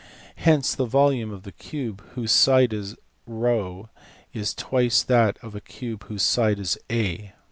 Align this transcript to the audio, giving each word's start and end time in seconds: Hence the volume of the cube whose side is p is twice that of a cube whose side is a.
Hence 0.37 0.73
the 0.73 0.87
volume 0.87 1.29
of 1.31 1.43
the 1.43 1.51
cube 1.51 2.01
whose 2.15 2.31
side 2.31 2.73
is 2.73 2.95
p 3.27 3.85
is 4.33 4.55
twice 4.55 5.03
that 5.03 5.37
of 5.43 5.53
a 5.53 5.61
cube 5.61 6.05
whose 6.05 6.23
side 6.23 6.57
is 6.57 6.75
a. 6.91 7.33